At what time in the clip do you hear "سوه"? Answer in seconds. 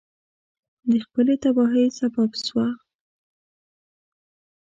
2.45-2.67